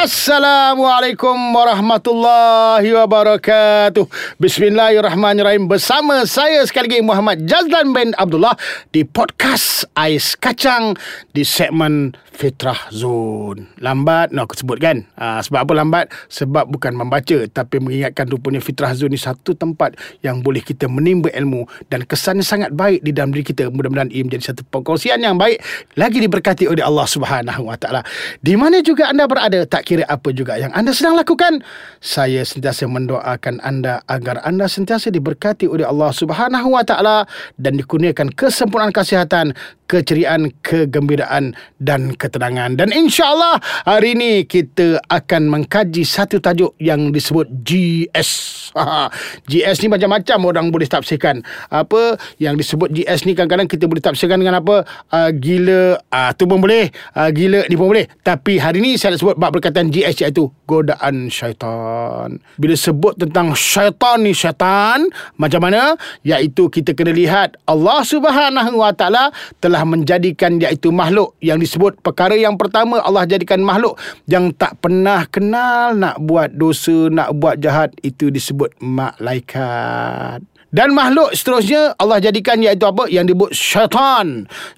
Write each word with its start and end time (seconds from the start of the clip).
Assalamualaikum 0.00 1.36
warahmatullahi 1.52 2.88
wabarakatuh. 2.88 4.08
Bismillahirrahmanirrahim. 4.40 5.68
Bersama 5.68 6.24
saya 6.24 6.64
sekali 6.64 6.88
lagi 6.88 7.04
Muhammad 7.04 7.44
Jazlan 7.44 7.92
bin 7.92 8.16
Abdullah 8.16 8.56
di 8.96 9.04
podcast 9.04 9.84
Ais 9.92 10.40
Kacang 10.40 10.96
di 11.36 11.44
segmen 11.44 12.16
Fitrah 12.32 12.88
Zone. 12.88 13.68
Lambat 13.76 14.32
nak 14.32 14.48
aku 14.48 14.64
sebut 14.64 14.80
kan? 14.80 15.04
Uh, 15.20 15.44
sebab 15.44 15.68
apa 15.68 15.72
lambat? 15.76 16.08
Sebab 16.32 16.72
bukan 16.72 16.96
membaca 16.96 17.36
tapi 17.52 17.76
mengingatkan 17.84 18.24
rupanya 18.32 18.64
Fitrah 18.64 18.96
Zone 18.96 19.12
ni 19.12 19.20
satu 19.20 19.52
tempat 19.52 20.00
yang 20.24 20.40
boleh 20.40 20.64
kita 20.64 20.88
menimba 20.88 21.28
ilmu 21.36 21.68
dan 21.92 22.08
kesannya 22.08 22.40
sangat 22.40 22.72
baik 22.72 23.04
di 23.04 23.12
dalam 23.12 23.36
diri 23.36 23.44
kita. 23.44 23.68
Mudah-mudahan 23.68 24.08
ia 24.08 24.24
menjadi 24.24 24.56
satu 24.56 24.64
perkongsian 24.64 25.20
yang 25.20 25.36
baik 25.36 25.60
lagi 26.00 26.24
diberkati 26.24 26.64
oleh 26.72 26.80
Allah 26.80 27.04
Subhanahu 27.04 27.68
Wa 27.68 27.76
Taala. 27.76 28.00
Di 28.40 28.56
mana 28.56 28.80
juga 28.80 29.12
anda 29.12 29.28
berada 29.28 29.60
tak 29.68 29.89
kira 29.90 30.06
apa 30.06 30.30
juga 30.30 30.54
yang 30.54 30.70
anda 30.70 30.94
sedang 30.94 31.18
lakukan. 31.18 31.66
Saya 31.98 32.46
sentiasa 32.46 32.86
mendoakan 32.86 33.58
anda 33.66 34.06
agar 34.06 34.38
anda 34.46 34.70
sentiasa 34.70 35.10
diberkati 35.10 35.66
oleh 35.66 35.82
Allah 35.82 36.14
Subhanahu 36.14 36.78
Wa 36.78 36.86
Taala 36.86 37.26
dan 37.58 37.74
dikurniakan 37.74 38.30
kesempurnaan 38.30 38.94
kesihatan, 38.94 39.50
keceriaan, 39.90 40.54
kegembiraan 40.62 41.58
dan 41.82 42.14
ketenangan. 42.14 42.78
Dan 42.78 42.94
insya-Allah 42.94 43.58
hari 43.82 44.14
ini 44.14 44.46
kita 44.46 45.02
akan 45.10 45.50
mengkaji 45.50 46.06
satu 46.06 46.38
tajuk 46.38 46.78
yang 46.78 47.10
disebut 47.10 47.50
GS. 47.66 48.30
GS 49.50 49.76
ni 49.82 49.90
macam-macam 49.90 50.38
orang 50.46 50.66
boleh 50.70 50.86
tafsirkan. 50.86 51.42
Apa 51.74 52.14
yang 52.38 52.54
disebut 52.54 52.94
GS 52.94 53.26
ni 53.26 53.34
kadang-kadang 53.34 53.66
kita 53.66 53.90
boleh 53.90 53.98
tafsirkan 53.98 54.38
dengan 54.38 54.62
apa? 54.62 54.86
Uh, 55.10 55.34
gila, 55.34 55.98
uh, 55.98 56.30
tu 56.38 56.46
pun 56.46 56.62
boleh. 56.62 56.94
Uh, 57.10 57.34
gila 57.34 57.66
ni 57.66 57.74
pun 57.74 57.90
boleh. 57.90 58.06
Tapi 58.22 58.62
hari 58.62 58.78
ni 58.78 58.94
saya 58.94 59.18
nak 59.18 59.26
sebut 59.26 59.34
bab 59.34 59.50
berkaitan 59.50 59.90
GS 59.90 60.22
iaitu 60.22 60.46
godaan 60.70 61.26
syaitan. 61.26 62.38
Bila 62.54 62.78
sebut 62.78 63.18
tentang 63.18 63.58
syaitan 63.58 64.22
ni 64.22 64.30
syaitan, 64.30 65.02
macam 65.34 65.66
mana? 65.66 65.98
Iaitu 66.22 66.70
kita 66.70 66.94
kena 66.94 67.10
lihat 67.10 67.58
Allah 67.66 68.06
Subhanahu 68.06 68.78
Wa 68.78 68.94
Taala 68.94 69.34
telah 69.58 69.79
menjadikan 69.84 70.60
iaitu 70.60 70.90
makhluk 70.94 71.36
yang 71.44 71.60
disebut 71.60 72.00
perkara 72.00 72.36
yang 72.36 72.56
pertama 72.56 73.00
Allah 73.00 73.26
jadikan 73.28 73.60
makhluk 73.60 74.00
yang 74.26 74.50
tak 74.54 74.78
pernah 74.80 75.26
kenal 75.28 75.96
nak 75.96 76.16
buat 76.22 76.52
dosa, 76.54 77.08
nak 77.12 77.36
buat 77.36 77.60
jahat 77.60 77.94
itu 78.00 78.32
disebut 78.32 78.76
malaikat. 78.80 80.42
Dan 80.70 80.94
makhluk 80.94 81.34
seterusnya 81.34 81.98
Allah 81.98 82.22
jadikan 82.22 82.62
iaitu 82.62 82.86
apa? 82.86 83.10
Yang 83.10 83.34
disebut 83.34 83.50
syaitan. 83.50 84.26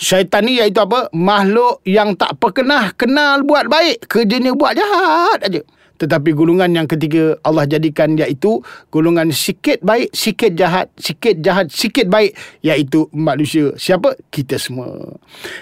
Syaitan 0.01 0.43
ni 0.49 0.57
iaitu 0.57 0.81
apa? 0.81 1.13
Makhluk 1.13 1.85
yang 1.85 2.17
tak 2.17 2.41
pernah 2.41 2.97
kenal 2.97 3.45
buat 3.45 3.69
baik. 3.69 4.09
Kerjanya 4.09 4.57
buat 4.57 4.73
jahat 4.73 5.45
aja. 5.45 5.61
Tetapi 6.03 6.35
golongan 6.35 6.75
yang 6.75 6.91
ketiga 6.91 7.39
Allah 7.47 7.63
jadikan 7.63 8.19
iaitu 8.19 8.59
golongan 8.91 9.31
sikit 9.31 9.79
baik, 9.87 10.11
sikit 10.11 10.59
jahat, 10.59 10.91
sikit 10.99 11.39
jahat, 11.39 11.71
sikit 11.71 12.11
baik 12.11 12.35
iaitu 12.67 13.07
manusia. 13.15 13.71
Siapa? 13.79 14.19
Kita 14.35 14.59
semua. 14.59 14.91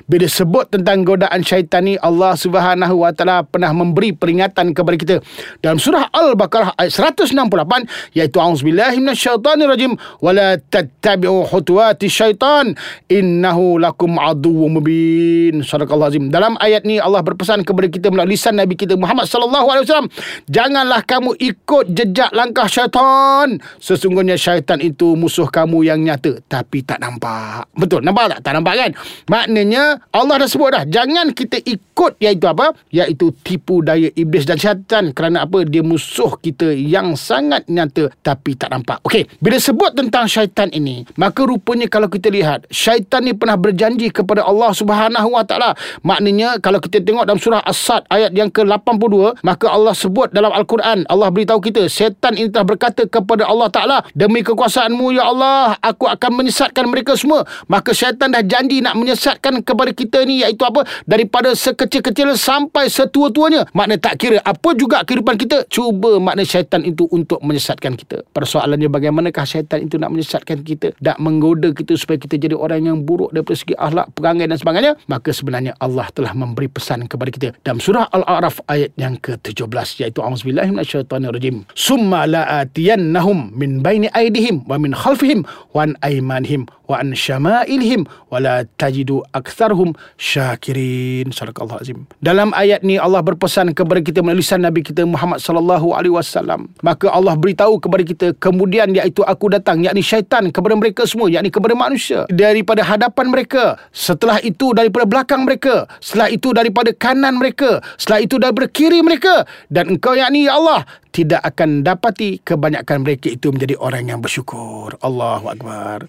Bila 0.08 0.24
sebut 0.24 0.64
tentang 0.72 1.05
godaan 1.05 1.44
syaitan 1.44 1.84
ni 1.84 2.00
Allah 2.00 2.32
Subhanahu 2.41 3.05
Wa 3.05 3.12
Taala 3.12 3.44
pernah 3.44 3.69
memberi 3.77 4.16
peringatan 4.16 4.72
kepada 4.72 4.97
kita 4.97 5.14
dalam 5.60 5.77
surah 5.77 6.08
Al-Baqarah 6.08 6.72
ayat 6.80 6.97
168 6.97 8.16
iaitu 8.16 8.41
auzubillahi 8.41 8.97
minasyaitonirrajim 8.97 10.00
wala 10.25 10.56
tattabi'u 10.72 11.44
khutuwati 11.52 12.08
syaitan 12.08 12.72
innahu 13.12 13.77
lakum 13.77 14.16
aduwwum 14.16 14.80
mubin. 14.80 15.60
Sadaqallahu 15.60 16.16
azim. 16.16 16.25
Dalam 16.32 16.56
ayat 16.56 16.88
ni 16.88 16.97
Allah 16.97 17.20
berpesan 17.20 17.60
kepada 17.60 17.92
kita 17.92 18.08
melalui 18.08 18.41
lisan 18.41 18.56
Nabi 18.56 18.78
kita 18.78 18.94
Muhammad 18.94 19.27
sallallahu 19.27 19.66
alaihi 19.69 19.84
wasallam 19.84 20.08
Janganlah 20.50 21.02
kamu 21.06 21.36
ikut 21.38 21.92
jejak 21.94 22.30
langkah 22.34 22.66
syaitan. 22.66 23.56
Sesungguhnya 23.78 24.36
syaitan 24.36 24.78
itu 24.82 25.14
musuh 25.16 25.48
kamu 25.48 25.86
yang 25.86 26.02
nyata. 26.02 26.42
Tapi 26.44 26.84
tak 26.84 27.00
nampak. 27.00 27.70
Betul, 27.72 28.04
nampak 28.04 28.36
tak? 28.36 28.40
Tak 28.44 28.52
nampak 28.58 28.74
kan? 28.76 28.90
Maknanya 29.30 30.04
Allah 30.12 30.34
dah 30.42 30.48
sebut 30.50 30.70
dah. 30.74 30.84
Jangan 30.84 31.32
kita 31.32 31.62
ikut 31.64 32.20
iaitu 32.20 32.46
apa? 32.50 32.74
Iaitu 32.92 33.32
tipu 33.40 33.80
daya 33.80 34.10
iblis 34.12 34.44
dan 34.44 34.60
syaitan. 34.60 35.14
Kerana 35.14 35.46
apa? 35.48 35.64
Dia 35.64 35.80
musuh 35.80 36.36
kita 36.36 36.74
yang 36.74 37.16
sangat 37.16 37.70
nyata. 37.70 38.12
Tapi 38.20 38.58
tak 38.58 38.74
nampak. 38.74 39.00
Okey, 39.06 39.24
bila 39.40 39.56
sebut 39.56 39.96
tentang 39.96 40.28
syaitan 40.28 40.69
ini. 40.74 41.08
Maka 41.16 41.46
rupanya 41.48 41.88
kalau 41.88 42.12
kita 42.12 42.28
lihat. 42.28 42.69
Syaitan 42.69 43.24
ni 43.24 43.32
pernah 43.32 43.56
berjanji 43.56 44.12
kepada 44.12 44.44
Allah 44.44 44.74
Subhanahu 44.76 45.32
Wa 45.32 45.44
Taala. 45.48 45.72
Maknanya 46.04 46.60
kalau 46.60 46.82
kita 46.82 47.00
tengok 47.00 47.24
dalam 47.24 47.40
surah 47.40 47.64
As-Sad 47.64 48.04
ayat 48.12 48.36
yang 48.36 48.52
ke-82. 48.52 49.40
Maka 49.40 49.66
Allah 49.72 49.96
sebut 49.96 50.19
sebut 50.20 50.36
dalam 50.36 50.53
Al-Quran. 50.53 51.08
Allah 51.08 51.32
beritahu 51.32 51.64
kita 51.64 51.88
Setan 51.88 52.36
ini 52.36 52.53
telah 52.53 52.69
berkata 52.69 53.08
kepada 53.08 53.48
Allah 53.48 53.72
Ta'ala 53.72 53.98
Demi 54.12 54.44
kekuasaanmu 54.44 55.16
ya 55.16 55.32
Allah 55.32 55.81
Aku 55.81 56.04
akan 56.04 56.44
menyesatkan 56.44 56.84
mereka 56.92 57.16
semua 57.16 57.48
Maka 57.72 57.97
syaitan 57.97 58.28
dah 58.28 58.44
janji 58.44 58.84
nak 58.84 59.00
menyesatkan 59.00 59.64
kepada 59.64 59.97
kita 59.97 60.28
ni 60.28 60.44
Iaitu 60.44 60.60
apa? 60.69 60.84
Daripada 61.08 61.56
sekecil-kecil 61.56 62.36
sampai 62.36 62.92
setua-tuanya. 62.92 63.64
Makna 63.72 63.97
tak 63.97 64.20
kira 64.20 64.44
apa 64.44 64.76
juga 64.76 65.00
kehidupan 65.08 65.41
kita. 65.41 65.64
Cuba 65.72 66.20
makna 66.20 66.44
syaitan 66.44 66.84
itu 66.84 67.08
untuk 67.08 67.41
menyesatkan 67.41 67.97
kita. 67.97 68.20
Persoalannya 68.37 68.92
bagaimanakah 68.92 69.48
syaitan 69.48 69.81
itu 69.81 69.97
nak 69.97 70.12
menyesatkan 70.12 70.60
kita? 70.60 70.92
Nak 71.00 71.16
menggoda 71.16 71.72
kita 71.72 71.97
supaya 71.97 72.20
kita 72.20 72.37
jadi 72.37 72.52
orang 72.52 72.84
yang 72.84 72.98
buruk 73.00 73.32
Daripada 73.32 73.56
segi 73.56 73.75
akhlak, 73.78 74.12
perangai 74.12 74.50
dan 74.50 74.58
sebagainya? 74.60 74.92
Maka 75.08 75.31
sebenarnya 75.32 75.72
Allah 75.81 76.10
telah 76.12 76.32
memberi 76.37 76.69
pesan 76.69 77.06
kepada 77.06 77.31
kita 77.31 77.48
Dalam 77.62 77.78
surah 77.78 78.10
Al-A'raf 78.10 78.64
ayat 78.66 78.91
yang 78.98 79.16
ke-17 79.16 80.00
iaitu 80.00 80.22
auzubillahi 80.22 80.71
minasyaitonirrajim. 80.72 81.65
Summa 81.75 82.27
la'atiyannahum 82.27 83.53
min 83.56 83.81
baini 83.84 84.09
aydihim 84.12 84.65
wa 84.69 84.78
min 84.78 84.93
khalfihim 84.97 85.44
wa 85.75 85.83
an 85.84 85.97
aymanihim 86.03 86.66
wa 86.90 86.98
an 86.98 87.14
syama'ilihim 87.14 88.02
wa 88.34 88.42
la 88.42 88.66
tajidu 88.66 89.22
aktsarhum 89.30 89.94
syakirin. 90.18 91.30
Sadaqallahu 91.30 91.78
azim 91.78 92.10
dalam 92.18 92.50
ayat 92.50 92.82
ni 92.82 92.98
Allah 92.98 93.22
berpesan 93.22 93.70
kepada 93.70 94.02
kita 94.02 94.26
melalui 94.26 94.42
lisan 94.42 94.66
nabi 94.66 94.82
kita 94.82 95.06
Muhammad 95.06 95.38
sallallahu 95.38 95.94
alaihi 95.94 96.16
wasallam. 96.16 96.72
Maka 96.82 97.06
Allah 97.12 97.38
beritahu 97.38 97.78
kepada 97.78 98.02
kita 98.02 98.26
kemudian 98.42 98.90
iaitu 98.96 99.22
aku 99.22 99.52
datang 99.52 99.84
yakni 99.84 100.02
syaitan 100.02 100.50
kepada 100.50 100.74
mereka 100.74 101.06
semua 101.06 101.30
yakni 101.30 101.52
kepada 101.54 101.78
manusia. 101.78 102.26
Daripada 102.26 102.82
hadapan 102.82 103.30
mereka 103.30 103.78
setelah 103.94 104.42
itu 104.42 104.74
daripada 104.74 105.06
belakang 105.06 105.46
mereka 105.46 105.86
setelah 106.02 106.32
itu 106.32 106.50
daripada 106.50 106.90
kanan 106.96 107.38
mereka 107.38 107.78
setelah 108.00 108.24
itu 108.24 108.40
daripada 108.40 108.66
kiri 108.66 109.04
mereka. 109.04 109.46
Dan 109.70 109.94
engkau 109.94 110.16
yakni 110.16 110.48
ya 110.48 110.56
Allah 110.56 110.88
tidak 111.10 111.42
akan 111.42 111.82
dapati 111.82 112.40
kebanyakan 112.40 113.02
mereka 113.04 113.28
itu 113.28 113.50
menjadi 113.50 113.74
orang 113.76 114.08
yang 114.08 114.20
bersyukur. 114.22 114.96
Allahu 115.02 115.52
akbar. 115.52 116.06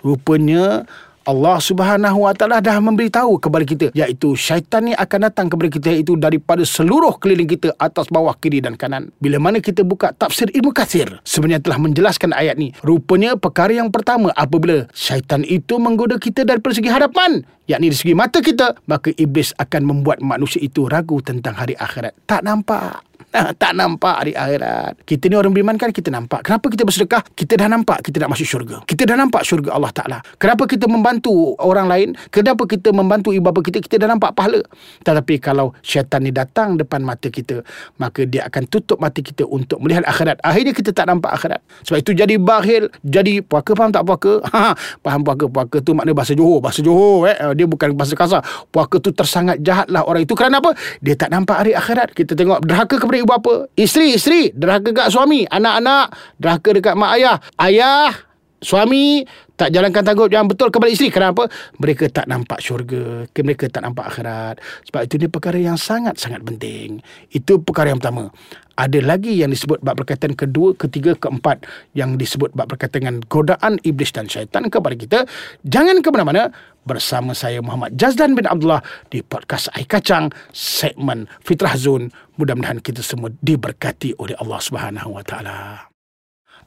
Rupanya 0.00 0.88
Allah 1.28 1.60
Subhanahu 1.60 2.24
Wa 2.24 2.32
Taala 2.32 2.64
dah 2.64 2.80
memberitahu 2.80 3.36
kepada 3.38 3.64
kita 3.68 3.86
iaitu 3.92 4.32
syaitan 4.34 4.82
ni 4.82 4.96
akan 4.96 5.28
datang 5.28 5.46
kepada 5.52 5.68
kita 5.68 5.90
itu 5.92 6.16
daripada 6.16 6.64
seluruh 6.64 7.20
keliling 7.20 7.46
kita 7.46 7.76
atas 7.76 8.08
bawah 8.08 8.32
kiri 8.40 8.64
dan 8.64 8.74
kanan. 8.74 9.12
Bila 9.20 9.36
mana 9.36 9.60
kita 9.60 9.84
buka 9.84 10.16
tafsir 10.16 10.48
Ibnu 10.50 10.72
Katsir 10.72 11.20
sebenarnya 11.22 11.60
telah 11.60 11.78
menjelaskan 11.78 12.32
ayat 12.32 12.56
ni. 12.56 12.72
Rupanya 12.80 13.36
perkara 13.36 13.76
yang 13.76 13.92
pertama 13.92 14.32
apabila 14.32 14.88
syaitan 14.96 15.44
itu 15.44 15.76
menggoda 15.76 16.16
kita 16.16 16.42
daripada 16.48 16.72
segi 16.72 16.88
hadapan 16.88 17.44
yakni 17.68 17.92
dari 17.92 17.98
segi 18.00 18.14
mata 18.16 18.40
kita 18.40 18.80
maka 18.88 19.12
iblis 19.14 19.52
akan 19.60 19.82
membuat 19.86 20.24
manusia 20.24 20.58
itu 20.64 20.88
ragu 20.88 21.20
tentang 21.20 21.52
hari 21.52 21.76
akhirat. 21.76 22.16
Tak 22.24 22.42
nampak. 22.42 23.09
Tak 23.30 23.72
nampak 23.78 24.26
hari 24.26 24.34
akhirat. 24.34 25.06
Kita 25.06 25.30
ni 25.30 25.38
orang 25.38 25.54
beriman 25.54 25.78
kan 25.78 25.94
kita 25.94 26.10
nampak. 26.10 26.42
Kenapa 26.42 26.66
kita 26.66 26.82
bersedekah? 26.82 27.22
Kita 27.30 27.54
dah 27.54 27.70
nampak 27.70 28.02
kita 28.02 28.18
nak 28.18 28.34
masuk 28.34 28.46
syurga. 28.46 28.82
Kita 28.82 29.06
dah 29.06 29.14
nampak 29.14 29.46
syurga 29.46 29.70
Allah 29.78 29.92
Ta'ala. 29.94 30.18
Kenapa 30.34 30.66
kita 30.66 30.90
membantu 30.90 31.54
orang 31.62 31.86
lain? 31.86 32.08
Kenapa 32.34 32.66
kita 32.66 32.90
membantu 32.90 33.30
ibu 33.30 33.46
bapa 33.46 33.62
kita? 33.62 33.78
Kita 33.78 34.02
dah 34.02 34.08
nampak 34.10 34.34
pahala. 34.34 34.58
Tetapi 35.06 35.38
kalau 35.38 35.70
syaitan 35.78 36.26
ni 36.26 36.34
datang 36.34 36.74
depan 36.74 37.06
mata 37.06 37.30
kita, 37.30 37.62
maka 38.02 38.26
dia 38.26 38.50
akan 38.50 38.66
tutup 38.66 38.98
mata 38.98 39.22
kita 39.22 39.46
untuk 39.46 39.78
melihat 39.78 40.02
akhirat. 40.10 40.42
Akhirnya 40.42 40.74
kita 40.74 40.90
tak 40.90 41.06
nampak 41.06 41.30
akhirat. 41.30 41.62
Sebab 41.86 41.98
itu 42.02 42.10
jadi 42.18 42.34
bakhil, 42.34 42.90
jadi 43.06 43.46
puaka 43.46 43.78
faham 43.78 43.94
tak 43.94 44.02
puaka? 44.02 44.42
faham 45.06 45.22
puaka? 45.22 45.46
Puaka 45.46 45.76
tu 45.78 45.94
makna 45.94 46.10
bahasa 46.10 46.34
Johor. 46.34 46.58
Bahasa 46.58 46.82
Johor 46.82 47.30
eh. 47.30 47.38
Dia 47.54 47.66
bukan 47.70 47.94
bahasa 47.94 48.18
kasar. 48.18 48.42
Puaka 48.74 48.98
tu 48.98 49.14
tersangat 49.14 49.62
jahatlah 49.62 50.02
orang 50.02 50.26
itu. 50.26 50.34
Kerana 50.34 50.58
apa? 50.58 50.74
Dia 50.98 51.14
tak 51.14 51.30
nampak 51.30 51.62
hari 51.62 51.78
akhirat. 51.78 52.10
Kita 52.10 52.34
tengok 52.34 52.66
derhaka 52.66 52.98
kepada 52.98 53.19
ibu 53.20 53.28
bapa. 53.28 53.68
Isteri, 53.76 54.16
isteri. 54.16 54.42
Derhaka 54.56 54.90
dekat 54.90 55.08
suami. 55.12 55.44
Anak-anak. 55.46 56.06
Derhaka 56.40 56.70
dekat 56.72 56.94
mak 56.96 57.10
ayah. 57.20 57.36
Ayah. 57.60 58.29
Suami 58.60 59.24
tak 59.56 59.72
jalankan 59.72 60.04
tanggungjawab 60.04 60.32
yang 60.32 60.48
betul 60.48 60.68
kepada 60.68 60.92
isteri. 60.92 61.08
Kenapa? 61.08 61.48
Mereka 61.80 62.12
tak 62.12 62.28
nampak 62.28 62.60
syurga. 62.60 63.24
Mereka 63.28 63.72
tak 63.72 63.84
nampak 63.84 64.12
akhirat. 64.12 64.60
Sebab 64.88 65.00
itu 65.04 65.16
ni 65.16 65.28
perkara 65.32 65.56
yang 65.56 65.80
sangat-sangat 65.80 66.44
penting. 66.44 67.00
Itu 67.32 67.64
perkara 67.64 67.92
yang 67.92 68.00
pertama. 68.00 68.28
Ada 68.80 69.04
lagi 69.04 69.36
yang 69.36 69.52
disebut 69.52 69.84
bab 69.84 70.00
berkaitan 70.00 70.32
kedua, 70.32 70.72
ketiga, 70.72 71.12
keempat 71.12 71.68
yang 71.92 72.16
disebut 72.16 72.56
bab 72.56 72.72
berkaitan 72.72 73.04
dengan 73.04 73.16
godaan 73.28 73.76
iblis 73.84 74.08
dan 74.08 74.24
syaitan 74.24 74.64
kepada 74.72 74.96
kita. 74.96 75.18
Jangan 75.68 76.00
ke 76.00 76.08
mana-mana 76.08 76.48
bersama 76.88 77.36
saya 77.36 77.60
Muhammad 77.60 77.92
Jazdan 78.00 78.32
bin 78.32 78.48
Abdullah 78.48 78.80
di 79.12 79.20
podcast 79.20 79.68
Air 79.76 79.84
Kacang 79.84 80.32
segmen 80.56 81.28
Fitrah 81.44 81.76
Zone. 81.76 82.08
Mudah-mudahan 82.40 82.80
kita 82.80 83.04
semua 83.04 83.28
diberkati 83.44 84.16
oleh 84.16 84.32
Allah 84.40 84.60
Subhanahu 84.64 85.12
Wa 85.12 85.24
Taala. 85.28 85.90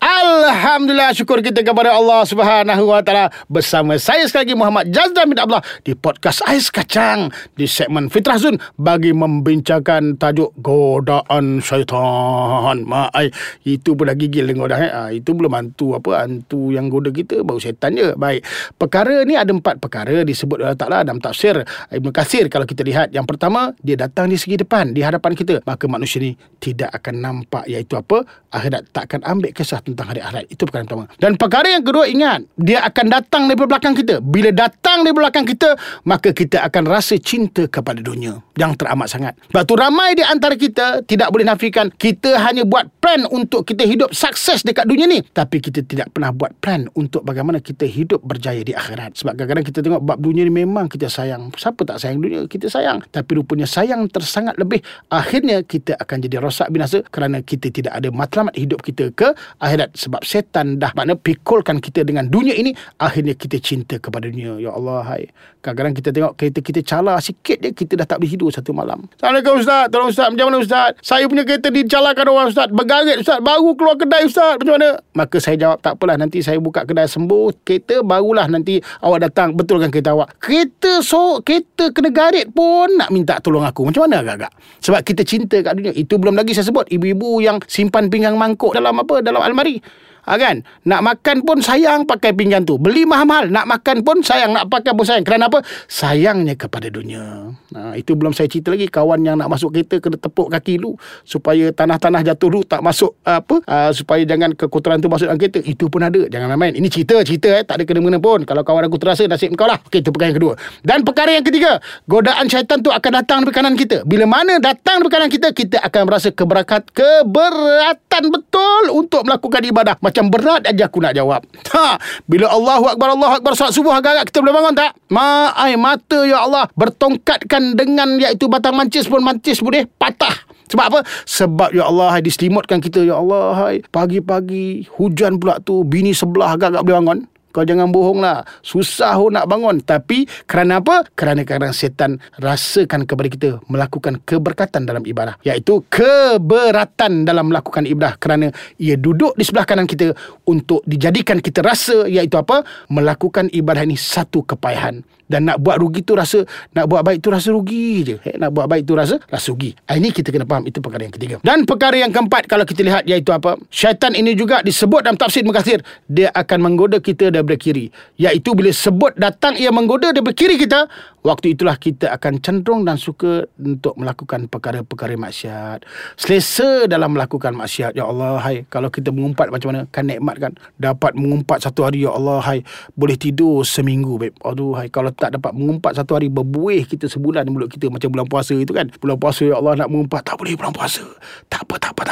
Alhamdulillah 0.04 1.16
syukur 1.16 1.40
kita 1.40 1.64
kepada 1.64 1.96
Allah 1.96 2.28
Subhanahu 2.28 2.92
Wa 2.92 3.00
Taala 3.08 3.32
bersama 3.48 3.96
saya 3.96 4.28
sekali 4.28 4.52
lagi 4.52 4.56
Muhammad 4.60 4.92
Jazdan 4.92 5.32
bin 5.32 5.40
Abdullah 5.40 5.64
di 5.80 5.96
podcast 5.96 6.44
Ais 6.44 6.68
Kacang 6.68 7.32
di 7.56 7.64
segmen 7.64 8.12
Fitrah 8.12 8.36
Zun 8.36 8.60
bagi 8.76 9.16
membincangkan 9.16 10.20
tajuk 10.20 10.52
godaan 10.60 11.64
syaitan. 11.64 12.84
Mai 12.84 13.32
itu 13.64 13.96
pun 13.96 14.12
dah 14.12 14.16
gigil 14.20 14.44
dengar 14.44 14.76
dah 14.76 14.80
eh. 14.84 14.92
Ha, 14.92 15.02
itu 15.16 15.32
belum 15.32 15.56
hantu 15.56 15.96
apa 15.96 16.28
hantu 16.28 16.76
yang 16.76 16.92
goda 16.92 17.08
kita 17.08 17.40
baru 17.40 17.64
syaitan 17.64 17.96
je. 17.96 18.12
Baik. 18.20 18.44
Perkara 18.76 19.24
ni 19.24 19.40
ada 19.40 19.56
empat 19.56 19.80
perkara 19.80 20.28
disebut 20.28 20.68
Allah 20.68 20.76
Taala 20.76 21.08
dalam 21.08 21.24
tafsir 21.24 21.64
Ibn 21.96 22.12
Katsir 22.12 22.52
kalau 22.52 22.68
kita 22.68 22.84
lihat 22.84 23.16
yang 23.16 23.24
pertama 23.24 23.72
dia 23.80 23.96
datang 23.96 24.28
di 24.28 24.36
segi 24.36 24.60
depan 24.60 24.92
di 24.92 25.00
hadapan 25.00 25.32
kita 25.32 25.64
maka 25.64 25.88
manusia 25.88 26.20
ni 26.20 26.36
tidak 26.60 26.92
akan 26.92 27.24
nampak 27.24 27.64
iaitu 27.72 27.96
apa 27.96 28.28
akhirat 28.52 28.92
tak 28.92 29.08
akan 29.08 29.24
ambil 29.24 29.56
kisah 29.56 29.80
tentang 29.94 30.10
hari 30.12 30.22
akhirat. 30.26 30.46
Itu 30.50 30.66
perkara 30.66 30.84
pertama. 30.84 31.06
Dan 31.22 31.32
perkara 31.38 31.68
yang 31.70 31.86
kedua 31.86 32.06
ingat, 32.10 32.50
dia 32.58 32.82
akan 32.84 33.06
datang 33.08 33.46
dari 33.48 33.58
belakang 33.58 33.94
kita. 33.94 34.20
Bila 34.20 34.50
datang 34.50 35.06
dari 35.06 35.16
belakang 35.16 35.46
kita, 35.46 35.78
maka 36.04 36.34
kita 36.34 36.66
akan 36.66 36.84
rasa 36.90 37.16
cinta 37.22 37.70
kepada 37.70 38.02
dunia 38.02 38.42
yang 38.58 38.74
teramat 38.74 39.08
sangat. 39.10 39.34
Sebab 39.50 39.64
tu 39.66 39.76
ramai 39.78 40.18
di 40.18 40.24
antara 40.26 40.58
kita 40.58 41.06
tidak 41.06 41.30
boleh 41.30 41.46
nafikan 41.46 41.90
kita 41.94 42.38
hanya 42.42 42.66
buat 42.66 42.90
plan 43.02 43.26
untuk 43.30 43.66
kita 43.66 43.86
hidup 43.86 44.14
sukses 44.14 44.62
dekat 44.66 44.86
dunia 44.86 45.06
ni, 45.10 45.20
tapi 45.34 45.60
kita 45.60 45.84
tidak 45.84 46.14
pernah 46.14 46.34
buat 46.34 46.54
plan 46.62 46.88
untuk 46.94 47.26
bagaimana 47.26 47.60
kita 47.60 47.84
hidup 47.86 48.24
berjaya 48.24 48.62
di 48.62 48.74
akhirat. 48.74 49.18
Sebab 49.20 49.34
kadang-kadang 49.36 49.66
kita 49.68 49.80
tengok 49.84 50.02
bab 50.02 50.18
dunia 50.22 50.46
ni 50.48 50.54
memang 50.54 50.88
kita 50.88 51.10
sayang. 51.10 51.52
Siapa 51.58 51.84
tak 51.84 52.00
sayang 52.00 52.24
dunia? 52.24 52.46
Kita 52.48 52.72
sayang. 52.72 53.04
Tapi 53.12 53.32
rupanya 53.38 53.68
sayang 53.68 54.08
tersangat 54.08 54.56
lebih. 54.56 54.80
Akhirnya 55.12 55.62
kita 55.66 56.00
akan 56.00 56.18
jadi 56.24 56.40
rosak 56.40 56.72
binasa 56.72 57.04
kerana 57.12 57.44
kita 57.44 57.74
tidak 57.74 57.94
ada 57.98 58.10
matlamat 58.14 58.56
hidup 58.56 58.80
kita 58.86 59.12
ke 59.12 59.36
akhirat 59.60 59.83
akhirat 59.84 59.90
sebab 60.00 60.22
setan 60.24 60.80
dah 60.80 60.96
makna 60.96 61.20
pikulkan 61.20 61.84
kita 61.84 62.08
dengan 62.08 62.32
dunia 62.32 62.56
ini 62.56 62.72
akhirnya 63.00 63.36
kita 63.36 63.60
cinta 63.60 64.00
kepada 64.00 64.32
dunia. 64.32 64.56
Ya 64.60 64.72
Allah 64.72 65.04
hai. 65.04 65.24
Kadang-kadang 65.64 65.96
kita 65.96 66.10
tengok 66.12 66.34
kereta 66.36 66.60
kita 66.60 66.80
cala 66.84 67.16
sikit 67.24 67.58
je 67.64 67.72
kita 67.72 67.96
dah 68.00 68.08
tak 68.08 68.20
boleh 68.20 68.32
hidup 68.36 68.52
satu 68.52 68.76
malam. 68.76 69.08
Assalamualaikum 69.16 69.64
Ustaz. 69.64 69.88
Tolong 69.92 70.10
Ustaz. 70.12 70.28
Macam 70.32 70.46
mana 70.52 70.58
Ustaz? 70.60 70.92
Saya 71.00 71.24
punya 71.32 71.44
kereta 71.48 71.68
dicalakan 71.72 72.26
orang 72.32 72.48
Ustaz. 72.52 72.68
Bergarit 72.72 73.18
Ustaz. 73.24 73.40
Baru 73.40 73.72
keluar 73.80 73.96
kedai 73.96 74.28
Ustaz. 74.28 74.60
Macam 74.60 74.76
mana? 74.76 75.00
Maka 75.16 75.38
saya 75.40 75.56
jawab 75.56 75.80
tak 75.80 75.96
apalah. 75.96 76.20
Nanti 76.20 76.44
saya 76.44 76.60
buka 76.60 76.84
kedai 76.84 77.08
sembuh 77.08 77.64
kereta 77.64 78.04
barulah 78.04 78.52
nanti 78.52 78.84
awak 79.00 79.32
datang. 79.32 79.56
Betulkan 79.56 79.88
kereta 79.88 80.12
awak. 80.12 80.36
Kereta 80.44 81.00
so 81.00 81.40
kereta 81.40 81.96
kena 81.96 82.12
garit 82.12 82.52
pun 82.52 83.00
nak 83.00 83.08
minta 83.16 83.40
tolong 83.40 83.64
aku. 83.64 83.88
Macam 83.88 84.04
mana 84.04 84.20
agak-agak? 84.20 84.52
Sebab 84.84 85.00
kita 85.08 85.24
cinta 85.24 85.64
kat 85.64 85.80
dunia. 85.80 85.96
Itu 85.96 86.20
belum 86.20 86.36
lagi 86.36 86.52
saya 86.52 86.68
sebut. 86.68 86.92
Ibu-ibu 86.92 87.40
yang 87.40 87.64
simpan 87.72 88.12
pinggang 88.12 88.36
mangkuk 88.36 88.76
dalam 88.76 89.00
apa? 89.00 89.24
Dalam 89.24 89.40
almari 89.40 89.63
how 89.64 89.82
Ha, 90.24 90.40
kan? 90.40 90.64
Nak 90.88 91.02
makan 91.04 91.44
pun 91.44 91.60
sayang 91.60 92.08
pakai 92.08 92.32
pinggan 92.32 92.64
tu. 92.64 92.80
Beli 92.80 93.04
mahal-mahal. 93.04 93.52
Nak 93.52 93.66
makan 93.68 94.08
pun 94.08 94.24
sayang. 94.24 94.56
Nak 94.56 94.72
pakai 94.72 94.96
pun 94.96 95.04
sayang. 95.04 95.28
Kerana 95.28 95.52
apa? 95.52 95.60
Sayangnya 95.92 96.56
kepada 96.56 96.88
dunia. 96.88 97.52
Ha, 97.76 98.00
itu 98.00 98.16
belum 98.16 98.32
saya 98.32 98.48
cerita 98.48 98.72
lagi. 98.72 98.88
Kawan 98.88 99.20
yang 99.28 99.36
nak 99.36 99.52
masuk 99.52 99.76
kereta 99.76 100.00
kena 100.00 100.16
tepuk 100.16 100.48
kaki 100.48 100.80
dulu. 100.80 100.96
Supaya 101.28 101.76
tanah-tanah 101.76 102.24
jatuh 102.24 102.48
dulu 102.48 102.64
tak 102.64 102.80
masuk 102.80 103.20
apa. 103.28 103.60
Ha, 103.68 103.92
supaya 103.92 104.24
jangan 104.24 104.56
kekotoran 104.56 105.04
tu 105.04 105.12
masuk 105.12 105.28
dalam 105.28 105.40
kereta. 105.40 105.60
Itu 105.60 105.92
pun 105.92 106.08
ada. 106.08 106.24
Jangan 106.32 106.56
main-main. 106.56 106.80
Ini 106.80 106.88
cerita. 106.88 107.20
Cerita 107.26 107.52
eh. 107.52 107.68
Tak 107.68 107.80
ada 107.80 107.84
kena-mena 107.84 108.16
pun. 108.22 108.48
Kalau 108.48 108.64
kawan 108.64 108.88
aku 108.88 108.96
terasa 108.96 109.28
nasib 109.28 109.52
kau 109.60 109.68
lah. 109.68 109.84
Okey, 109.92 110.00
itu 110.00 110.10
perkara 110.16 110.32
yang 110.32 110.38
kedua. 110.40 110.54
Dan 110.86 111.00
perkara 111.04 111.32
yang 111.36 111.44
ketiga. 111.44 111.84
Godaan 112.08 112.48
syaitan 112.48 112.80
tu 112.80 112.96
akan 112.96 113.12
datang 113.20 113.44
di 113.44 113.52
kanan 113.52 113.76
kita. 113.76 114.08
Bila 114.08 114.24
mana 114.24 114.56
datang 114.62 115.04
di 115.04 115.10
kanan 115.12 115.28
kita, 115.28 115.52
kita 115.52 115.84
akan 115.84 116.02
merasa 116.08 116.30
keberakat, 116.32 116.94
keberatan 116.96 118.24
betul 118.32 118.84
untuk 118.94 119.26
melakukan 119.26 119.62
ibadah 119.66 119.96
macam 120.00 120.13
berat 120.22 120.70
aja 120.70 120.86
aku 120.86 121.02
nak 121.02 121.18
jawab. 121.18 121.42
Ha, 121.74 121.98
bila 122.30 122.54
Allahu 122.54 122.86
Akbar, 122.86 123.18
Allahu 123.18 123.34
Akbar 123.42 123.58
salat 123.58 123.74
subuh 123.74 123.98
agak-agak 123.98 124.30
kita 124.30 124.46
boleh 124.46 124.54
bangun 124.54 124.78
tak? 124.78 124.94
Maai 125.10 125.74
mata 125.74 126.22
ya 126.22 126.46
Allah 126.46 126.70
bertongkatkan 126.78 127.74
dengan 127.74 128.22
iaitu 128.22 128.46
batang 128.46 128.78
mancis 128.78 129.10
pun 129.10 129.26
mancis 129.26 129.58
boleh 129.58 129.90
patah. 129.98 130.46
Sebab 130.70 130.86
apa? 130.90 131.00
Sebab 131.26 131.70
ya 131.74 131.90
Allah 131.90 132.22
diselimutkan 132.22 132.78
kita 132.78 133.02
ya 133.02 133.18
Allah 133.18 133.58
hai 133.58 133.76
pagi-pagi 133.90 134.86
hujan 135.02 135.42
pula 135.42 135.58
tu 135.62 135.82
bini 135.82 136.14
sebelah 136.14 136.54
agak-agak 136.54 136.82
boleh 136.86 136.98
bangun. 137.02 137.20
Kau 137.54 137.62
jangan 137.62 137.94
bohong 137.94 138.26
lah. 138.26 138.42
Susah 138.66 139.14
pun 139.22 139.38
nak 139.38 139.46
bangun. 139.46 139.78
Tapi 139.86 140.26
kerana 140.50 140.82
apa? 140.82 141.06
Kerana 141.14 141.46
kadang 141.46 141.70
setan 141.70 142.18
rasakan 142.42 143.06
kepada 143.06 143.30
kita 143.30 143.50
melakukan 143.70 144.18
keberkatan 144.26 144.90
dalam 144.90 145.06
ibadah. 145.06 145.38
Iaitu 145.46 145.86
keberatan 145.86 147.30
dalam 147.30 147.54
melakukan 147.54 147.86
ibadah. 147.86 148.18
Kerana 148.18 148.50
ia 148.82 148.98
duduk 148.98 149.38
di 149.38 149.46
sebelah 149.46 149.70
kanan 149.70 149.86
kita 149.86 150.18
untuk 150.50 150.82
dijadikan 150.90 151.38
kita 151.38 151.62
rasa 151.62 152.10
iaitu 152.10 152.42
apa? 152.42 152.66
Melakukan 152.90 153.54
ibadah 153.54 153.86
ini 153.86 154.02
satu 154.02 154.42
kepayahan 154.42 155.06
dan 155.34 155.50
nak 155.50 155.58
buat 155.58 155.80
rugi 155.80 156.04
tu 156.04 156.14
rasa 156.14 156.46
nak 156.78 156.86
buat 156.86 157.02
baik 157.02 157.24
tu 157.24 157.34
rasa 157.34 157.50
rugi 157.50 158.06
je 158.06 158.16
eh, 158.22 158.36
nak 158.38 158.54
buat 158.54 158.68
baik 158.68 158.84
tu 158.86 158.94
rasa 158.94 159.18
rasa 159.32 159.50
rugi 159.50 159.74
ah, 159.88 159.96
ini 159.98 160.12
kita 160.12 160.30
kena 160.30 160.46
faham 160.46 160.68
itu 160.68 160.78
perkara 160.84 161.10
yang 161.10 161.16
ketiga 161.16 161.36
dan 161.42 161.66
perkara 161.66 161.98
yang 161.98 162.12
keempat 162.14 162.46
kalau 162.46 162.68
kita 162.68 162.86
lihat 162.86 163.04
iaitu 163.08 163.34
apa 163.34 163.58
syaitan 163.74 164.14
ini 164.14 164.38
juga 164.38 164.62
disebut 164.62 165.02
dalam 165.02 165.18
tafsir 165.18 165.42
Mekasir 165.42 165.82
dia 166.06 166.30
akan 166.36 166.60
menggoda 166.70 167.02
kita 167.02 167.34
daripada 167.44 167.60
kiri. 167.60 167.86
Iaitu 168.16 168.56
bila 168.56 168.72
sebut 168.72 169.14
datang 169.20 169.60
ia 169.60 169.70
menggoda 169.70 170.16
daripada 170.16 170.34
kiri 170.34 170.56
kita 170.56 170.88
waktu 171.24 171.56
itulah 171.56 171.80
kita 171.80 172.12
akan 172.12 172.44
cenderung 172.44 172.84
dan 172.84 173.00
suka 173.00 173.48
untuk 173.60 173.96
melakukan 173.96 174.52
perkara-perkara 174.52 175.16
maksiat. 175.16 175.88
Selesa 176.20 176.86
dalam 176.86 177.16
melakukan 177.16 177.56
maksiat 177.56 177.96
ya 177.96 178.08
Allah 178.08 178.38
hai 178.44 178.68
kalau 178.68 178.92
kita 178.92 179.10
mengumpat 179.10 179.50
macam 179.50 179.72
mana? 179.72 179.82
Kan 179.90 180.12
nikmat 180.12 180.38
kan? 180.38 180.52
Dapat 180.76 181.16
mengumpat 181.16 181.64
satu 181.64 181.88
hari 181.88 182.04
ya 182.04 182.12
Allah 182.16 182.44
hai 182.44 182.60
boleh 182.94 183.16
tidur 183.16 183.64
seminggu 183.64 184.20
babe. 184.20 184.36
Aduh 184.44 184.76
hai 184.76 184.92
kalau 184.92 185.10
tak 185.16 185.40
dapat 185.40 185.56
mengumpat 185.56 185.96
satu 185.96 186.20
hari 186.20 186.28
berbuih 186.28 186.84
kita 186.86 187.08
sebulan 187.08 187.48
mulut 187.48 187.72
kita 187.72 187.88
macam 187.88 188.12
bulan 188.12 188.28
puasa 188.28 188.54
itu 188.54 188.76
kan? 188.76 188.92
Bulan 189.00 189.18
puasa 189.18 189.48
ya 189.48 189.56
Allah 189.58 189.80
nak 189.80 189.90
mengumpat 189.90 190.28
tak 190.28 190.36
boleh 190.36 190.54
bulan 190.60 190.76
puasa. 190.76 191.04
Tak 191.48 191.68
apa 191.68 191.76
tak 191.80 191.92
apa 191.96 192.03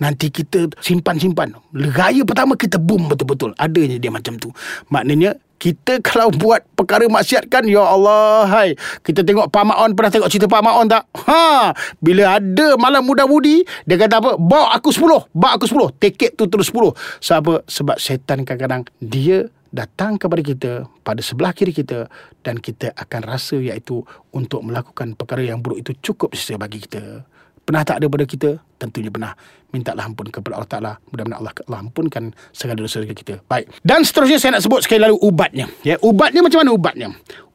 nanti 0.00 0.32
kita 0.32 0.66
simpan-simpan. 0.80 1.54
Raya 1.76 2.24
pertama 2.24 2.56
kita 2.56 2.80
boom 2.80 3.06
betul-betul. 3.12 3.52
Adanya 3.60 4.00
dia 4.00 4.08
macam 4.08 4.40
tu. 4.40 4.48
Maknanya 4.88 5.36
kita 5.60 6.00
kalau 6.08 6.32
buat 6.32 6.64
perkara 6.72 7.04
maksiat 7.06 7.52
kan 7.52 7.68
ya 7.68 7.84
Allah 7.84 8.48
hai. 8.48 8.68
Kita 9.04 9.20
tengok 9.20 9.52
Pak 9.52 9.64
Maon 9.68 9.92
pernah 9.92 10.10
tengok 10.10 10.32
cerita 10.32 10.48
Pak 10.48 10.64
Maon 10.64 10.88
tak? 10.88 11.04
Ha. 11.28 11.76
Bila 12.00 12.40
ada 12.40 12.80
malam 12.80 13.04
muda-mudi 13.04 13.62
dia 13.84 14.00
kata 14.00 14.18
apa? 14.18 14.40
Bawa 14.40 14.72
aku 14.72 14.90
10 14.90 15.30
bawa 15.36 15.50
aku 15.60 15.68
10 15.68 16.00
tiket 16.00 16.34
tu 16.34 16.48
terus 16.48 16.72
10 16.72 16.96
sebab 17.20 17.68
sebab 17.68 17.96
setan 18.00 18.42
kadang-kadang 18.48 18.88
dia 18.98 19.52
datang 19.70 20.18
kepada 20.18 20.42
kita 20.42 20.72
pada 21.06 21.22
sebelah 21.22 21.54
kiri 21.54 21.70
kita 21.70 22.10
dan 22.42 22.58
kita 22.58 22.90
akan 22.90 23.22
rasa 23.22 23.54
iaitu 23.60 24.02
untuk 24.34 24.66
melakukan 24.66 25.14
perkara 25.14 25.46
yang 25.46 25.62
buruk 25.62 25.78
itu 25.78 25.92
cukup 26.02 26.34
saja 26.34 26.58
bagi 26.58 26.82
kita. 26.82 27.22
Pernah 27.62 27.86
tak 27.86 28.02
ada 28.02 28.10
pada 28.10 28.26
kita? 28.26 28.58
Tentunya 28.80 29.12
pernah. 29.12 29.36
Mintalah 29.70 30.08
ampun 30.08 30.26
kepada 30.32 30.58
Allah 30.58 30.70
Ta'ala. 30.72 30.92
Mudah-mudahan 31.12 31.38
Allah, 31.44 31.52
Allah 31.68 31.80
ampunkan 31.84 32.34
segala 32.50 32.80
dosa 32.80 33.04
kita. 33.04 33.38
Baik. 33.46 33.70
Dan 33.84 34.02
seterusnya 34.02 34.40
saya 34.40 34.58
nak 34.58 34.66
sebut 34.66 34.82
sekali 34.82 35.04
lalu 35.04 35.20
ubatnya. 35.20 35.70
Ya, 35.86 35.94
ubatnya 36.02 36.42
macam 36.42 36.58
mana 36.64 36.70
ubatnya? 36.74 37.08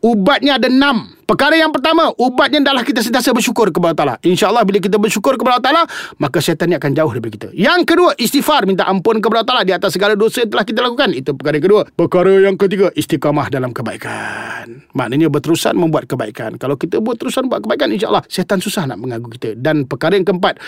Ubatnya 0.06 0.62
ada 0.62 0.70
enam. 0.70 1.18
Perkara 1.26 1.58
yang 1.58 1.74
pertama, 1.74 2.14
ubatnya 2.22 2.62
adalah 2.62 2.86
kita 2.86 3.02
sentiasa 3.02 3.34
bersyukur 3.34 3.74
kepada 3.74 3.98
Allah 4.06 4.22
Ta'ala. 4.22 4.30
InsyaAllah 4.30 4.62
bila 4.62 4.78
kita 4.78 5.02
bersyukur 5.02 5.34
kepada 5.42 5.58
Allah 5.58 5.66
Ta'ala, 5.66 5.84
maka 6.22 6.38
syaitan 6.38 6.70
ini 6.70 6.78
akan 6.78 6.94
jauh 6.94 7.10
daripada 7.10 7.34
kita. 7.34 7.48
Yang 7.58 7.82
kedua, 7.90 8.14
istighfar. 8.14 8.70
Minta 8.70 8.86
ampun 8.86 9.18
kepada 9.18 9.42
Allah 9.42 9.50
Ta'ala 9.50 9.64
di 9.66 9.74
atas 9.74 9.98
segala 9.98 10.14
dosa 10.14 10.46
yang 10.46 10.54
telah 10.54 10.62
kita 10.62 10.86
lakukan. 10.86 11.10
Itu 11.18 11.34
perkara 11.34 11.58
kedua. 11.58 11.82
Perkara 11.90 12.32
yang 12.46 12.54
ketiga, 12.56 12.94
istiqamah 12.94 13.50
dalam 13.50 13.74
kebaikan. 13.74 14.86
Maknanya 14.94 15.34
berterusan 15.34 15.74
membuat 15.74 16.06
kebaikan. 16.06 16.62
Kalau 16.62 16.78
kita 16.78 17.02
berterusan 17.02 17.50
buat 17.50 17.66
kebaikan, 17.66 17.90
insyaAllah 17.90 18.22
syaitan 18.30 18.62
susah 18.62 18.86
nak 18.86 19.02
mengganggu 19.02 19.30
kita. 19.34 19.50
Dan 19.58 19.90
perkara 19.90 20.14
yang 20.14 20.30
keempat, 20.30 20.62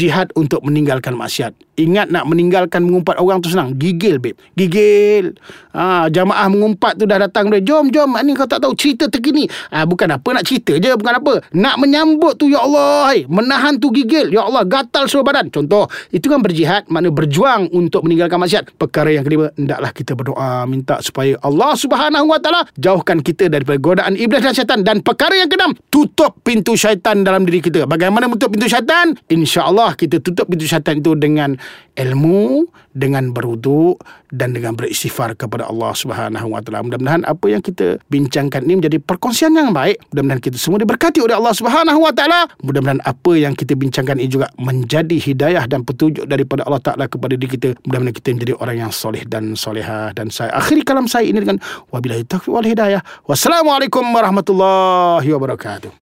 berjihad 0.00 0.32
untuk 0.32 0.64
meninggalkan 0.64 1.12
maksiat. 1.12 1.52
Ingat 1.78 2.10
nak 2.10 2.26
meninggalkan 2.26 2.82
mengumpat 2.82 3.16
orang 3.22 3.38
tu 3.40 3.48
senang. 3.48 3.72
Gigil, 3.78 4.18
babe. 4.18 4.36
Gigil. 4.58 5.38
Ha, 5.72 6.10
jamaah 6.10 6.50
mengumpat 6.50 6.98
tu 6.98 7.06
dah 7.06 7.16
datang 7.22 7.48
dia. 7.48 7.62
Jom, 7.62 7.88
jom. 7.94 8.18
Ni 8.20 8.34
kau 8.34 8.44
tak 8.44 8.60
tahu 8.60 8.74
cerita 8.74 9.06
terkini. 9.06 9.46
Ha, 9.70 9.86
bukan 9.86 10.10
apa 10.10 10.28
nak 10.34 10.44
cerita 10.44 10.76
je. 10.76 10.90
Bukan 10.92 11.14
apa. 11.22 11.40
Nak 11.54 11.74
menyambut 11.78 12.36
tu, 12.36 12.50
ya 12.50 12.66
Allah. 12.66 13.14
Hai. 13.14 13.24
Menahan 13.30 13.78
tu 13.78 13.94
gigil. 13.94 14.34
Ya 14.34 14.44
Allah, 14.44 14.66
gatal 14.66 15.06
seluruh 15.06 15.30
badan. 15.30 15.48
Contoh, 15.52 15.86
itu 16.10 16.26
kan 16.26 16.42
berjihad. 16.42 16.90
Makna 16.90 17.14
berjuang 17.14 17.70
untuk 17.70 18.02
meninggalkan 18.04 18.42
maksiat. 18.42 18.74
Perkara 18.74 19.14
yang 19.14 19.24
kelima, 19.24 19.48
hendaklah 19.54 19.94
kita 19.94 20.12
berdoa. 20.18 20.66
Minta 20.66 20.98
supaya 21.00 21.38
Allah 21.40 21.72
subhanahu 21.78 22.28
wa 22.28 22.42
ta'ala 22.42 22.66
jauhkan 22.76 23.22
kita 23.22 23.46
daripada 23.46 23.78
godaan 23.78 24.18
iblis 24.18 24.42
dan 24.42 24.52
syaitan. 24.52 24.80
Dan 24.82 25.00
perkara 25.00 25.36
yang 25.36 25.48
keenam, 25.48 25.72
tutup 25.88 26.40
pintu 26.42 26.74
syaitan 26.74 27.22
dalam 27.22 27.44
diri 27.44 27.60
kita. 27.60 27.84
Bagaimana 27.84 28.28
menutup 28.28 28.52
pintu 28.52 28.68
syaitan? 28.68 29.12
InsyaAllah 29.28 29.96
kita 29.96 30.20
tutup 30.20 30.48
pintu 30.48 30.64
syaitan 30.64 30.98
itu 30.98 31.12
dengan 31.16 31.59
ilmu 31.98 32.66
dengan 32.90 33.30
berwuduk 33.30 34.00
dan 34.30 34.54
dengan 34.54 34.74
beristighfar 34.74 35.34
kepada 35.34 35.66
Allah 35.66 35.92
Subhanahu 35.94 36.54
wa 36.54 36.60
taala. 36.62 36.86
Mudah-mudahan 36.86 37.22
apa 37.26 37.46
yang 37.50 37.62
kita 37.62 37.98
bincangkan 38.08 38.66
ini 38.66 38.82
menjadi 38.82 38.98
perkongsian 39.02 39.54
yang 39.54 39.74
baik. 39.74 40.00
Mudah-mudahan 40.10 40.42
kita 40.42 40.56
semua 40.58 40.78
diberkati 40.82 41.20
oleh 41.22 41.36
Allah 41.36 41.54
Subhanahu 41.54 42.00
wa 42.02 42.12
taala. 42.14 42.46
Mudah-mudahan 42.62 43.02
apa 43.04 43.32
yang 43.36 43.54
kita 43.54 43.74
bincangkan 43.74 44.16
ini 44.18 44.30
juga 44.30 44.48
menjadi 44.58 45.16
hidayah 45.18 45.64
dan 45.66 45.82
petunjuk 45.86 46.26
daripada 46.26 46.66
Allah 46.66 46.82
Taala 46.82 47.04
kepada 47.10 47.34
diri 47.34 47.50
kita. 47.50 47.74
Mudah-mudahan 47.86 48.16
kita 48.16 48.28
menjadi 48.34 48.54
orang 48.58 48.76
yang 48.88 48.92
soleh 48.94 49.22
dan 49.26 49.54
solehah 49.58 50.14
dan 50.14 50.30
saya 50.30 50.54
akhiri 50.54 50.82
kalam 50.86 51.06
saya 51.10 51.26
ini 51.26 51.42
dengan 51.42 51.58
wabillahi 51.90 52.26
taufiq 52.26 52.54
wal 52.54 52.66
hidayah. 52.66 53.02
Wassalamualaikum 53.26 54.02
warahmatullahi 54.14 55.26
wabarakatuh. 55.26 55.90